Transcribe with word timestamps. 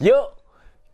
Yo 0.00 0.14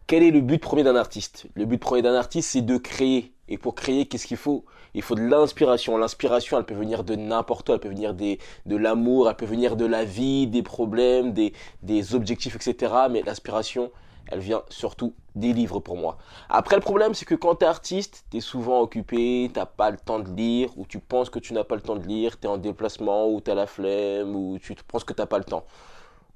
Quel 0.07 0.23
est 0.23 0.31
le 0.31 0.41
but 0.41 0.59
premier 0.61 0.83
d'un 0.83 0.97
artiste? 0.97 1.47
Le 1.55 1.65
but 1.65 1.79
premier 1.79 2.03
d'un 2.03 2.15
artiste, 2.15 2.51
c'est 2.51 2.63
de 2.63 2.77
créer. 2.77 3.33
Et 3.49 3.57
pour 3.57 3.75
créer, 3.75 4.07
qu'est-ce 4.07 4.27
qu'il 4.27 4.37
faut? 4.37 4.65
Il 4.95 5.03
faut 5.03 5.15
de 5.15 5.23
l'inspiration. 5.23 5.97
L'inspiration, 5.97 6.59
elle 6.59 6.65
peut 6.65 6.75
venir 6.75 7.05
de 7.05 7.15
n'importe 7.15 7.69
où. 7.69 7.73
Elle 7.73 7.81
peut 7.81 7.89
venir 7.89 8.15
de 8.15 8.37
l'amour, 8.77 9.29
elle 9.29 9.37
peut 9.37 9.47
venir 9.47 9.77
de 9.77 9.87
la 9.87 10.05
vie, 10.05 10.47
des 10.47 10.63
problèmes, 10.63 11.33
des, 11.33 11.55
des 11.83 12.15
objectifs, 12.15 12.57
etc. 12.57 12.93
Mais 13.11 13.23
l'inspiration, 13.23 13.91
elle 14.27 14.41
vient 14.41 14.63
surtout 14.69 15.15
des 15.35 15.53
livres 15.53 15.81
pour 15.81 15.97
moi. 15.97 16.19
Après, 16.51 16.77
le 16.77 16.83
problème, 16.83 17.15
c'est 17.15 17.25
que 17.25 17.35
quand 17.35 17.55
tu 17.57 17.65
es 17.65 17.69
artiste, 17.69 18.25
tu 18.31 18.39
es 18.39 18.41
souvent 18.41 18.81
occupé, 18.81 19.51
t'as 19.55 19.67
pas 19.67 19.91
le 19.91 19.97
temps 19.97 20.19
de 20.19 20.31
lire, 20.31 20.71
ou 20.77 20.85
tu 20.87 20.99
penses 20.99 21.31
que 21.31 21.39
tu 21.39 21.55
n'as 21.55 21.65
pas 21.65 21.77
le 21.77 21.83
temps 21.83 21.97
de 21.97 22.07
lire, 22.07 22.39
tu 22.39 22.47
es 22.47 22.51
en 22.51 22.59
déplacement, 22.59 23.29
ou 23.29 23.41
tu 23.41 23.51
as 23.51 23.55
la 23.55 23.67
flemme, 23.67 24.35
ou 24.37 24.59
tu 24.59 24.75
penses 24.87 25.05
que 25.05 25.15
tu 25.15 25.23
n'as 25.23 25.27
pas 25.27 25.39
le 25.39 25.45
temps. 25.45 25.65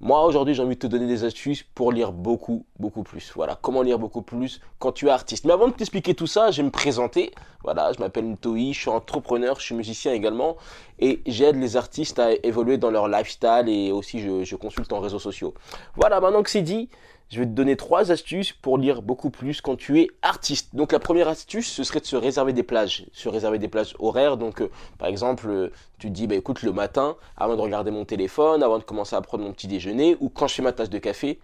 Moi, 0.05 0.21
aujourd'hui, 0.25 0.53
j'ai 0.53 0.63
envie 0.65 0.75
de 0.75 0.81
te 0.81 0.89
donner 0.89 1.07
des 1.07 1.23
astuces 1.23 1.63
pour 1.63 1.93
lire 1.93 2.11
beaucoup, 2.11 2.67
beaucoup 2.81 3.05
plus. 3.05 3.31
Voilà, 3.37 3.57
comment 3.63 3.83
lire 3.83 4.01
beaucoup 4.01 4.21
plus 4.21 4.61
quand 4.81 4.91
tu 4.91 5.07
es 5.07 5.11
artiste. 5.11 5.45
Mais 5.45 5.53
avant 5.53 5.69
de 5.69 5.75
t'expliquer 5.75 6.15
tout 6.15 6.27
ça, 6.27 6.51
je 6.51 6.57
vais 6.57 6.65
me 6.65 6.73
présenter. 6.73 7.31
Voilà, 7.63 7.93
je 7.93 8.01
m'appelle 8.01 8.29
Ntoi, 8.29 8.73
je 8.73 8.81
suis 8.81 8.91
entrepreneur, 8.91 9.61
je 9.61 9.67
suis 9.67 9.77
musicien 9.77 10.13
également. 10.13 10.57
Et 10.99 11.23
j'aide 11.25 11.55
les 11.55 11.77
artistes 11.77 12.19
à 12.19 12.33
évoluer 12.43 12.79
dans 12.79 12.91
leur 12.91 13.07
lifestyle 13.07 13.69
et 13.69 13.93
aussi 13.93 14.19
je, 14.19 14.43
je 14.43 14.57
consulte 14.57 14.93
en 14.93 14.99
réseaux 14.99 15.21
sociaux. 15.21 15.55
Voilà, 15.95 16.19
maintenant 16.21 16.43
que 16.43 16.51
c'est 16.51 16.63
dit, 16.63 16.89
je 17.31 17.41
vais 17.41 17.47
te 17.47 17.53
donner 17.53 17.77
trois 17.77 18.13
astuces 18.13 18.53
pour 18.53 18.79
lire 18.79 19.03
beaucoup 19.03 19.31
plus 19.31 19.61
quand 19.61 19.77
tu 19.77 20.01
es 20.01 20.09
artiste. 20.23 20.75
Donc 20.75 20.93
la 20.93 20.99
première 20.99 21.29
astuce, 21.29 21.71
ce 21.71 21.85
serait 21.85 22.01
de 22.01 22.07
se 22.07 22.17
réserver 22.17 22.53
des 22.53 22.63
plages, 22.63 23.07
se 23.13 23.29
réserver 23.29 23.59
des 23.59 23.69
plages 23.69 23.95
horaires. 23.99 24.37
Donc 24.37 24.61
euh, 24.61 24.71
par 24.99 25.09
exemple, 25.09 25.49
euh, 25.49 25.73
tu 25.99 26.09
te 26.09 26.13
dis, 26.13 26.27
bah, 26.27 26.35
écoute, 26.35 26.63
le 26.63 26.73
matin, 26.73 27.17
avant 27.37 27.57
de 27.57 27.61
regarder 27.61 27.91
mon 27.91 28.05
téléphone, 28.05 28.63
avant 28.63 28.79
de 28.79 28.85
commencer 28.85 29.17
à 29.17 29.21
prendre 29.21 29.45
mon 29.45 29.53
petit 29.53 29.69
déjeuner, 29.69 30.17
ou 30.21 30.29
quand 30.29 30.47
je 30.47 30.55
fais 30.55 30.63
ma 30.63 30.73
tasse 30.73 30.91
de 30.91 30.99
café, 30.99 31.39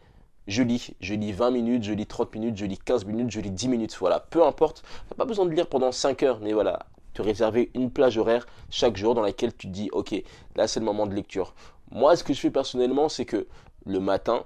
je 0.46 0.62
lis. 0.62 0.94
Je 1.00 1.14
lis 1.14 1.32
20 1.32 1.50
minutes, 1.50 1.84
je 1.84 1.92
lis 1.92 2.06
30 2.06 2.34
minutes, 2.34 2.56
je 2.56 2.66
lis 2.66 2.78
15 2.78 3.04
minutes, 3.04 3.30
je 3.30 3.40
lis 3.40 3.50
10 3.50 3.68
minutes. 3.68 3.96
Voilà, 4.00 4.20
peu 4.20 4.44
importe. 4.44 4.82
Tu 4.82 5.04
n'as 5.10 5.16
pas 5.16 5.26
besoin 5.26 5.46
de 5.46 5.50
lire 5.52 5.66
pendant 5.66 5.92
5 5.92 6.22
heures, 6.22 6.40
mais 6.40 6.52
voilà, 6.52 6.86
te 7.14 7.22
réserver 7.22 7.70
une 7.74 7.90
plage 7.90 8.18
horaire 8.18 8.46
chaque 8.70 8.96
jour 8.96 9.14
dans 9.14 9.22
laquelle 9.22 9.54
tu 9.54 9.68
te 9.68 9.72
dis, 9.72 9.90
ok, 9.92 10.22
là 10.56 10.66
c'est 10.66 10.80
le 10.80 10.86
moment 10.86 11.06
de 11.06 11.14
lecture. 11.14 11.54
Moi, 11.90 12.16
ce 12.16 12.24
que 12.24 12.32
je 12.32 12.40
fais 12.40 12.50
personnellement, 12.50 13.08
c'est 13.08 13.24
que 13.24 13.46
le 13.86 14.00
matin, 14.00 14.44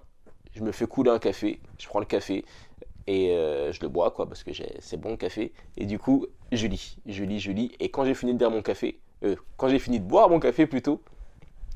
je 0.55 0.63
me 0.63 0.73
fais 0.73 0.87
couler 0.87 1.11
un 1.11 1.19
café, 1.19 1.61
je 1.79 1.87
prends 1.87 2.01
le 2.01 2.07
café 2.07 2.45
et 3.07 3.33
euh, 3.33 3.73
je 3.73 3.81
le 3.81 3.89
bois 3.89 4.11
quoi 4.13 4.27
parce 4.27 4.45
que 4.45 4.51
c'est 4.79 4.97
bon 4.97 5.11
le 5.11 5.17
café 5.17 5.53
et 5.77 5.87
du 5.87 5.99
coup 5.99 6.27
je 6.53 6.67
lis, 6.67 6.99
je 7.07 7.25
lis, 7.25 7.41
je 7.41 7.51
lis 7.51 7.73
et 7.81 7.91
quand 7.91 8.05
j'ai 8.05 8.15
fini 8.15 8.33
de 8.33 8.39
boire 8.39 8.51
mon 8.51 8.63
café, 8.63 8.99
euh, 9.25 9.37
quand 9.57 9.69
j'ai 9.69 9.79
fini 9.79 9.99
de 9.99 10.05
boire 10.05 10.29
mon 10.29 10.39
café 10.41 10.67
plutôt, 10.67 11.01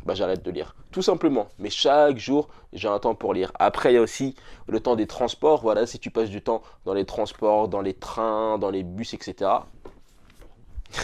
bah 0.04 0.14
j'arrête 0.14 0.44
de 0.44 0.50
lire, 0.52 0.76
tout 0.92 1.02
simplement. 1.02 1.48
Mais 1.58 1.70
chaque 1.70 2.18
jour 2.18 2.48
j'ai 2.72 2.88
un 2.88 2.98
temps 2.98 3.14
pour 3.14 3.34
lire. 3.34 3.50
Après 3.58 3.92
il 3.92 3.94
y 3.94 3.98
a 3.98 4.02
aussi 4.02 4.36
le 4.68 4.78
temps 4.80 4.94
des 4.94 5.06
transports. 5.06 5.62
Voilà, 5.62 5.86
si 5.86 5.98
tu 5.98 6.10
passes 6.10 6.30
du 6.30 6.42
temps 6.42 6.62
dans 6.84 6.94
les 6.94 7.04
transports, 7.04 7.68
dans 7.68 7.80
les 7.80 7.94
trains, 7.94 8.58
dans 8.58 8.70
les 8.70 8.84
bus, 8.84 9.14
etc. 9.14 9.50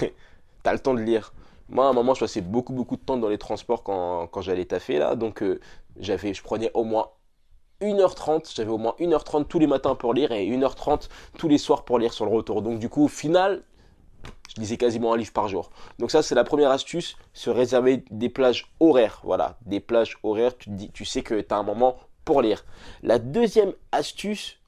T'as 0.62 0.72
le 0.72 0.78
temps 0.78 0.94
de 0.94 1.00
lire. 1.00 1.32
Moi, 1.68 1.86
à 1.86 1.88
un 1.88 1.92
moment, 1.92 2.14
je 2.14 2.20
passais 2.20 2.40
beaucoup, 2.40 2.72
beaucoup 2.72 2.96
de 2.96 3.00
temps 3.00 3.16
dans 3.16 3.28
les 3.28 3.38
transports 3.38 3.82
quand, 3.82 4.26
quand 4.28 4.42
j'allais 4.42 4.64
taffer, 4.64 4.98
là. 4.98 5.16
Donc, 5.16 5.42
euh, 5.42 5.60
j'avais, 5.98 6.34
je 6.34 6.42
prenais 6.42 6.70
au 6.74 6.84
moins 6.84 7.08
1h30, 7.82 8.54
j'avais 8.54 8.70
au 8.70 8.78
moins 8.78 8.94
1h30 8.98 9.46
tous 9.46 9.58
les 9.58 9.66
matins 9.66 9.94
pour 9.94 10.14
lire 10.14 10.32
et 10.32 10.46
1h30 10.46 11.08
tous 11.38 11.48
les 11.48 11.58
soirs 11.58 11.84
pour 11.84 11.98
lire 11.98 12.12
sur 12.12 12.24
le 12.24 12.30
retour. 12.30 12.62
Donc 12.62 12.78
du 12.78 12.88
coup, 12.88 13.04
au 13.04 13.08
final, 13.08 13.62
je 14.54 14.60
lisais 14.60 14.76
quasiment 14.76 15.12
un 15.14 15.16
livre 15.16 15.32
par 15.32 15.48
jour. 15.48 15.70
Donc 15.98 16.10
ça, 16.10 16.22
c'est 16.22 16.34
la 16.34 16.44
première 16.44 16.70
astuce, 16.70 17.16
se 17.32 17.50
réserver 17.50 18.04
des 18.10 18.28
plages 18.28 18.72
horaires. 18.80 19.20
Voilà, 19.24 19.58
des 19.66 19.80
plages 19.80 20.18
horaires, 20.22 20.56
tu, 20.56 20.70
dis, 20.70 20.90
tu 20.90 21.04
sais 21.04 21.22
que 21.22 21.40
tu 21.40 21.54
as 21.54 21.56
un 21.56 21.62
moment 21.62 21.96
pour 22.24 22.42
lire. 22.42 22.64
La 23.02 23.18
deuxième 23.18 23.72
astuce, 23.90 24.58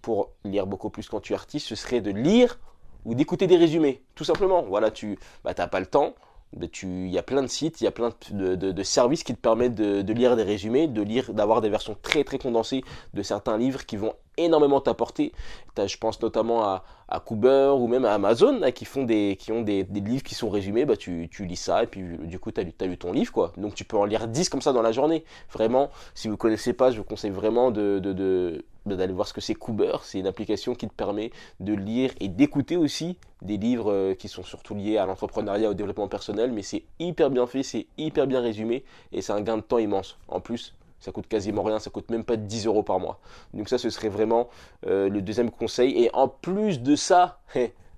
pour 0.00 0.30
lire 0.44 0.66
beaucoup 0.66 0.90
plus 0.90 1.08
quand 1.08 1.20
tu 1.20 1.32
es 1.32 1.36
artiste, 1.36 1.66
ce 1.66 1.74
serait 1.74 2.00
de 2.00 2.10
lire 2.10 2.58
ou 3.04 3.14
d'écouter 3.14 3.46
des 3.46 3.56
résumés. 3.56 4.04
Tout 4.14 4.24
simplement. 4.24 4.62
Voilà, 4.62 4.90
tu 4.90 5.18
bah, 5.42 5.52
n'as 5.56 5.66
pas 5.66 5.80
le 5.80 5.86
temps, 5.86 6.14
il 6.52 7.08
y 7.08 7.18
a 7.18 7.22
plein 7.22 7.42
de 7.42 7.48
sites, 7.48 7.80
il 7.80 7.84
y 7.84 7.86
a 7.86 7.92
plein 7.92 8.10
de, 8.30 8.82
services 8.82 9.24
qui 9.24 9.34
te 9.34 9.40
permettent 9.40 9.74
de, 9.74 10.12
lire 10.12 10.36
des 10.36 10.42
résumés, 10.42 10.86
de 10.86 11.02
lire, 11.02 11.32
d'avoir 11.32 11.60
des 11.60 11.68
versions 11.68 11.96
très 12.00 12.24
très 12.24 12.38
condensées 12.38 12.82
de 13.14 13.22
certains 13.22 13.58
livres 13.58 13.84
qui 13.84 13.96
vont 13.96 14.14
énormément 14.36 14.80
t'apporter. 14.80 15.32
Je 15.76 15.96
pense 15.98 16.20
notamment 16.22 16.64
à, 16.64 16.84
à 17.08 17.20
Cooper 17.20 17.74
ou 17.78 17.86
même 17.86 18.04
à 18.04 18.14
Amazon 18.14 18.60
qui 18.74 18.84
font 18.84 19.04
des, 19.04 19.36
qui 19.38 19.52
ont 19.52 19.62
des, 19.62 19.84
livres 19.84 20.22
qui 20.22 20.34
sont 20.34 20.50
résumés. 20.50 20.84
Bah 20.84 20.96
tu, 20.96 21.28
lis 21.40 21.56
ça 21.56 21.82
et 21.82 21.86
puis 21.86 22.02
du 22.22 22.38
coup 22.38 22.50
tu 22.52 22.60
as, 22.60 22.64
as, 22.64 22.86
lu 22.86 22.96
ton 22.96 23.12
livre 23.12 23.32
quoi. 23.32 23.52
Donc 23.56 23.74
tu 23.74 23.84
peux 23.84 23.96
en 23.96 24.04
lire 24.04 24.28
10 24.28 24.48
comme 24.48 24.62
ça 24.62 24.72
dans 24.72 24.82
la 24.82 24.92
journée. 24.92 25.24
Vraiment, 25.52 25.90
si 26.14 26.28
vous 26.28 26.36
connaissez 26.36 26.72
pas, 26.72 26.90
je 26.90 26.98
vous 26.98 27.04
conseille 27.04 27.30
vraiment 27.30 27.70
de, 27.70 28.64
d'aller 28.94 29.12
voir 29.12 29.26
ce 29.26 29.32
que 29.32 29.40
c'est 29.40 29.54
Cooper. 29.54 29.96
C'est 30.02 30.18
une 30.20 30.26
application 30.26 30.74
qui 30.74 30.86
te 30.86 30.94
permet 30.94 31.32
de 31.58 31.72
lire 31.72 32.12
et 32.20 32.28
d'écouter 32.28 32.76
aussi 32.76 33.18
des 33.42 33.56
livres 33.56 33.90
euh, 33.90 34.14
qui 34.14 34.28
sont 34.28 34.42
surtout 34.42 34.74
liés 34.74 34.98
à 34.98 35.06
l'entrepreneuriat, 35.06 35.70
au 35.70 35.74
développement 35.74 36.08
personnel, 36.08 36.52
mais 36.52 36.62
c'est 36.62 36.84
hyper 36.98 37.30
bien 37.30 37.46
fait, 37.46 37.62
c'est 37.62 37.86
hyper 37.98 38.26
bien 38.26 38.40
résumé 38.40 38.84
et 39.12 39.22
c'est 39.22 39.32
un 39.32 39.40
gain 39.40 39.56
de 39.56 39.62
temps 39.62 39.78
immense. 39.78 40.18
En 40.28 40.40
plus, 40.40 40.74
ça 41.00 41.12
coûte 41.12 41.26
quasiment 41.28 41.62
rien, 41.62 41.78
ça 41.78 41.90
coûte 41.90 42.10
même 42.10 42.24
pas 42.24 42.36
10 42.36 42.66
euros 42.66 42.82
par 42.82 43.00
mois. 43.00 43.18
Donc 43.54 43.68
ça, 43.68 43.78
ce 43.78 43.90
serait 43.90 44.08
vraiment 44.08 44.48
euh, 44.86 45.08
le 45.08 45.22
deuxième 45.22 45.50
conseil. 45.50 46.02
Et 46.02 46.10
en 46.14 46.28
plus 46.28 46.80
de 46.80 46.96
ça, 46.96 47.40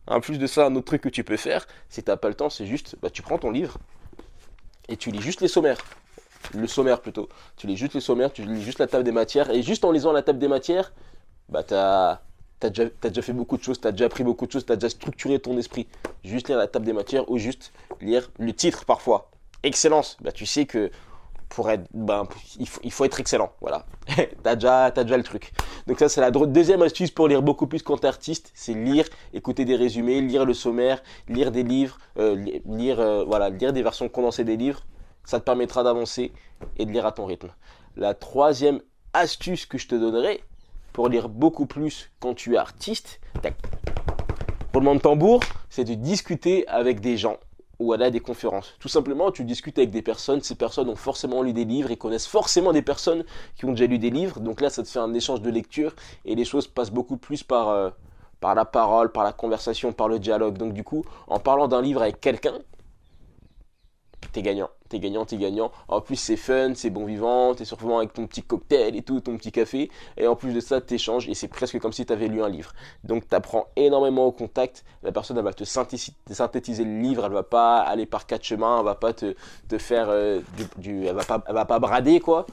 en 0.06 0.20
plus 0.20 0.38
de 0.38 0.46
ça, 0.46 0.66
un 0.66 0.74
autre 0.74 0.86
truc 0.86 1.02
que 1.02 1.08
tu 1.08 1.24
peux 1.24 1.36
faire, 1.36 1.66
si 1.88 2.02
tu 2.02 2.10
n'as 2.10 2.16
pas 2.16 2.28
le 2.28 2.34
temps, 2.34 2.50
c'est 2.50 2.66
juste, 2.66 2.96
bah, 3.02 3.10
tu 3.10 3.22
prends 3.22 3.38
ton 3.38 3.50
livre 3.50 3.78
et 4.88 4.96
tu 4.96 5.10
lis 5.10 5.20
juste 5.20 5.40
les 5.40 5.48
sommaires. 5.48 5.78
Le 6.54 6.66
sommaire 6.66 7.00
plutôt. 7.00 7.28
Tu 7.56 7.66
lis 7.66 7.76
juste 7.76 7.94
les 7.94 8.00
sommaires, 8.00 8.32
tu 8.32 8.42
lis 8.42 8.62
juste 8.62 8.78
la 8.78 8.86
table 8.86 9.04
des 9.04 9.12
matières. 9.12 9.50
Et 9.50 9.62
juste 9.62 9.84
en 9.84 9.92
lisant 9.92 10.12
la 10.12 10.22
table 10.22 10.38
des 10.38 10.48
matières, 10.48 10.92
bah, 11.48 11.62
tu 11.62 11.74
as, 11.74 12.20
déjà, 12.62 12.84
déjà, 13.02 13.22
fait 13.22 13.32
beaucoup 13.32 13.56
de 13.56 13.62
choses, 13.62 13.80
tu 13.80 13.86
as 13.86 13.92
déjà 13.92 14.06
appris 14.06 14.24
beaucoup 14.24 14.46
de 14.46 14.52
choses, 14.52 14.64
tu 14.64 14.72
as 14.72 14.76
déjà 14.76 14.88
structuré 14.88 15.38
ton 15.38 15.56
esprit. 15.58 15.86
Juste 16.24 16.48
lire 16.48 16.58
la 16.58 16.66
table 16.66 16.86
des 16.86 16.92
matières 16.92 17.30
ou 17.30 17.38
juste 17.38 17.72
lire 18.00 18.30
le 18.38 18.52
titre 18.52 18.84
parfois. 18.84 19.30
Excellence. 19.62 20.16
Bah, 20.20 20.32
tu 20.32 20.46
sais 20.46 20.66
que 20.66 20.90
pour 21.48 21.70
être, 21.70 21.88
ben, 21.92 22.26
il 22.58 22.68
faut, 22.68 22.80
il 22.84 22.92
faut 22.92 23.04
être 23.04 23.20
excellent. 23.20 23.52
Voilà. 23.60 23.86
t'as 24.42 24.54
déjà, 24.54 24.84
as 24.86 25.04
déjà 25.04 25.16
le 25.16 25.22
truc. 25.22 25.52
Donc 25.86 25.98
ça, 25.98 26.08
c'est 26.08 26.20
la 26.20 26.30
deuxième 26.30 26.82
astuce 26.82 27.10
pour 27.10 27.28
lire 27.28 27.42
beaucoup 27.42 27.66
plus 27.66 27.82
quand 27.82 27.96
t'es 27.98 28.06
artiste, 28.06 28.50
c'est 28.54 28.74
lire, 28.74 29.06
écouter 29.32 29.64
des 29.64 29.76
résumés, 29.76 30.20
lire 30.20 30.44
le 30.44 30.54
sommaire, 30.54 31.02
lire 31.28 31.50
des 31.50 31.62
livres, 31.62 31.98
euh, 32.18 32.36
lire, 32.66 33.00
euh, 33.00 33.24
voilà, 33.24 33.48
lire 33.48 33.72
des 33.72 33.82
versions 33.82 34.08
condensées 34.08 34.44
des 34.44 34.56
livres. 34.56 34.82
Ça 35.24 35.40
te 35.40 35.44
permettra 35.44 35.82
d'avancer 35.82 36.32
et 36.76 36.86
de 36.86 36.90
lire 36.90 37.06
à 37.06 37.12
ton 37.12 37.26
rythme. 37.26 37.50
La 37.96 38.14
troisième 38.14 38.80
astuce 39.12 39.66
que 39.66 39.78
je 39.78 39.88
te 39.88 39.94
donnerai 39.94 40.42
pour 40.92 41.08
lire 41.08 41.28
beaucoup 41.28 41.66
plus 41.66 42.10
quand 42.20 42.34
tu 42.34 42.54
es 42.54 42.58
artiste, 42.58 43.20
pour 44.72 44.80
le 44.80 44.86
monde 44.86 45.02
tambour, 45.02 45.40
c'est 45.70 45.84
de 45.84 45.94
discuter 45.94 46.66
avec 46.68 47.00
des 47.00 47.16
gens 47.16 47.38
ou 47.78 47.92
aller 47.92 48.06
à 48.06 48.10
des 48.10 48.20
conférences. 48.20 48.74
Tout 48.80 48.88
simplement, 48.88 49.30
tu 49.30 49.44
discutes 49.44 49.78
avec 49.78 49.90
des 49.90 50.02
personnes, 50.02 50.42
ces 50.42 50.56
personnes 50.56 50.88
ont 50.88 50.96
forcément 50.96 51.42
lu 51.42 51.52
des 51.52 51.64
livres 51.64 51.90
et 51.90 51.96
connaissent 51.96 52.26
forcément 52.26 52.72
des 52.72 52.82
personnes 52.82 53.24
qui 53.56 53.64
ont 53.64 53.70
déjà 53.70 53.86
lu 53.86 53.98
des 53.98 54.10
livres. 54.10 54.40
Donc 54.40 54.60
là, 54.60 54.70
ça 54.70 54.82
te 54.82 54.88
fait 54.88 54.98
un 54.98 55.14
échange 55.14 55.40
de 55.40 55.50
lecture 55.50 55.94
et 56.24 56.34
les 56.34 56.44
choses 56.44 56.66
passent 56.66 56.90
beaucoup 56.90 57.16
plus 57.16 57.42
par, 57.42 57.68
euh, 57.68 57.90
par 58.40 58.54
la 58.54 58.64
parole, 58.64 59.12
par 59.12 59.24
la 59.24 59.32
conversation, 59.32 59.92
par 59.92 60.08
le 60.08 60.18
dialogue. 60.18 60.58
Donc 60.58 60.72
du 60.72 60.84
coup, 60.84 61.04
en 61.28 61.38
parlant 61.38 61.68
d'un 61.68 61.82
livre 61.82 62.02
avec 62.02 62.20
quelqu'un, 62.20 62.54
t'es 64.32 64.42
gagnant 64.42 64.70
t'es 64.88 64.98
gagnant, 64.98 65.24
t'es 65.24 65.36
gagnant. 65.36 65.70
En 65.88 66.00
plus, 66.00 66.16
c'est 66.16 66.36
fun, 66.36 66.72
c'est 66.74 66.90
bon 66.90 67.04
vivant, 67.04 67.54
t'es 67.54 67.64
souvent 67.64 67.98
avec 67.98 68.12
ton 68.12 68.26
petit 68.26 68.42
cocktail 68.42 68.96
et 68.96 69.02
tout, 69.02 69.20
ton 69.20 69.36
petit 69.36 69.52
café. 69.52 69.90
Et 70.16 70.26
en 70.26 70.36
plus 70.36 70.52
de 70.52 70.60
ça, 70.60 70.80
t'échanges 70.80 71.28
et 71.28 71.34
c'est 71.34 71.48
presque 71.48 71.78
comme 71.78 71.92
si 71.92 72.04
t'avais 72.06 72.28
lu 72.28 72.42
un 72.42 72.48
livre. 72.48 72.72
Donc, 73.04 73.28
t'apprends 73.28 73.66
énormément 73.76 74.26
au 74.26 74.32
contact. 74.32 74.84
La 75.02 75.12
personne, 75.12 75.36
elle 75.38 75.44
va 75.44 75.52
te 75.52 75.64
synthétiser 75.64 76.84
le 76.84 77.00
livre. 77.00 77.24
Elle 77.26 77.32
va 77.32 77.42
pas 77.42 77.80
aller 77.80 78.06
par 78.06 78.26
quatre 78.26 78.44
chemins. 78.44 78.78
Elle 78.78 78.84
va 78.84 78.94
pas 78.94 79.12
te, 79.12 79.34
faire 79.78 80.08
euh, 80.08 80.40
du, 80.78 81.06
elle 81.06 81.14
va 81.14 81.24
pas, 81.24 81.42
elle 81.46 81.54
va 81.54 81.64
pas 81.64 81.78
brader, 81.78 82.20
quoi. 82.20 82.46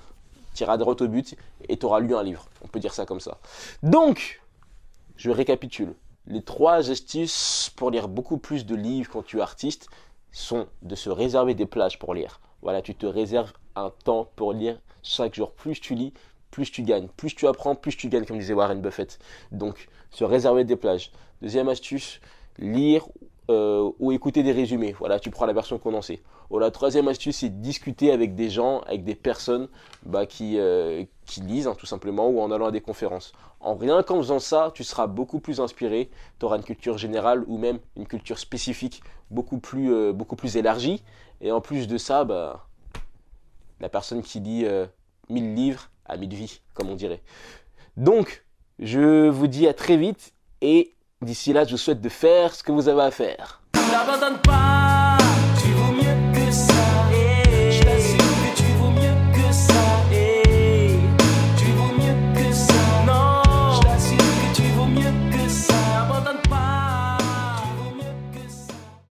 T'iras 0.53 0.77
droit 0.77 0.95
au 0.99 1.07
but 1.07 1.35
et 1.67 1.77
t'auras 1.77 1.99
lu 1.99 2.15
un 2.15 2.23
livre. 2.23 2.45
On 2.63 2.67
peut 2.67 2.79
dire 2.79 2.93
ça 2.93 3.05
comme 3.05 3.19
ça. 3.19 3.37
Donc, 3.83 4.41
je 5.17 5.29
récapitule. 5.29 5.93
Les 6.27 6.41
trois 6.41 6.89
astuces 6.89 7.71
pour 7.75 7.91
lire 7.91 8.07
beaucoup 8.07 8.37
plus 8.37 8.65
de 8.65 8.73
livres 8.73 9.11
quand 9.11 9.23
tu 9.23 9.37
es 9.37 9.41
artiste, 9.41 9.89
sont 10.35 10.67
de 10.81 10.95
se 10.95 11.09
réserver 11.09 11.53
des 11.53 11.65
plages 11.65 11.97
pour 11.97 12.13
lire. 12.13 12.41
Voilà, 12.61 12.81
tu 12.81 12.93
te 12.93 13.05
réserves 13.05 13.53
un 13.77 13.89
temps 14.03 14.29
pour 14.35 14.51
lire 14.51 14.77
chaque 15.01 15.33
jour. 15.33 15.53
Plus 15.53 15.79
tu 15.79 15.95
lis, 15.95 16.13
plus 16.51 16.69
tu 16.69 16.83
gagnes. 16.83 17.07
Plus 17.15 17.33
tu 17.33 17.47
apprends, 17.47 17.73
plus 17.73 17.95
tu 17.95 18.09
gagnes, 18.09 18.25
comme 18.25 18.37
disait 18.37 18.53
Warren 18.53 18.81
Buffett. 18.81 19.17
Donc, 19.51 19.87
se 20.11 20.25
réserver 20.25 20.65
des 20.65 20.75
plages. 20.75 21.11
Deuxième 21.41 21.69
astuce, 21.69 22.19
lire 22.57 23.07
euh, 23.51 23.91
ou 23.99 24.11
écouter 24.11 24.41
des 24.41 24.51
résumés. 24.51 24.95
Voilà, 24.97 25.19
tu 25.19 25.29
prends 25.29 25.45
la 25.45 25.53
version 25.53 25.77
condensée. 25.77 26.23
Oh, 26.49 26.57
la 26.57 26.71
troisième 26.71 27.07
astuce, 27.07 27.37
c'est 27.37 27.61
discuter 27.61 28.11
avec 28.11 28.33
des 28.33 28.49
gens, 28.49 28.79
avec 28.81 29.03
des 29.03 29.13
personnes 29.13 29.67
bah, 30.03 30.25
qui, 30.25 30.57
euh, 30.57 31.03
qui 31.25 31.41
lisent 31.41 31.67
hein, 31.67 31.75
tout 31.77 31.85
simplement 31.85 32.27
ou 32.27 32.41
en 32.41 32.49
allant 32.49 32.67
à 32.67 32.71
des 32.71 32.81
conférences. 32.81 33.33
En 33.59 33.75
rien 33.75 34.01
qu'en 34.01 34.17
faisant 34.17 34.39
ça, 34.39 34.71
tu 34.73 34.83
seras 34.83 35.05
beaucoup 35.05 35.39
plus 35.39 35.59
inspiré, 35.59 36.09
tu 36.39 36.45
auras 36.45 36.57
une 36.57 36.63
culture 36.63 36.97
générale 36.97 37.43
ou 37.47 37.59
même 37.59 37.77
une 37.95 38.07
culture 38.07 38.39
spécifique 38.39 39.03
beaucoup 39.29 39.59
plus, 39.59 39.93
euh, 39.93 40.11
beaucoup 40.11 40.35
plus 40.35 40.57
élargie. 40.57 41.03
Et 41.39 41.51
en 41.51 41.61
plus 41.61 41.87
de 41.87 41.99
ça, 41.99 42.23
bah, 42.23 42.67
la 43.79 43.89
personne 43.89 44.23
qui 44.23 44.39
lit 44.39 44.65
1000 45.29 45.53
livres 45.53 45.91
a 46.05 46.17
1000 46.17 46.33
vies, 46.33 46.61
comme 46.73 46.89
on 46.89 46.95
dirait. 46.95 47.21
Donc, 47.95 48.43
je 48.79 49.29
vous 49.29 49.47
dis 49.47 49.67
à 49.67 49.73
très 49.73 49.97
vite 49.97 50.33
et 50.61 50.95
d'ici 51.21 51.53
là, 51.53 51.65
je 51.65 51.71
vous 51.71 51.77
souhaite 51.77 52.01
de 52.01 52.09
faire 52.09 52.53
ce 52.55 52.63
que 52.63 52.71
vous 52.71 52.87
avez 52.87 53.03
à 53.03 53.11
faire. 53.11 53.61
N'abandonne 53.91 54.39
pas 54.39 54.94